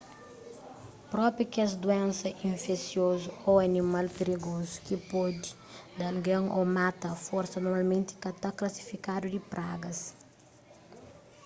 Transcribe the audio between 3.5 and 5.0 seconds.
animal prigozu ki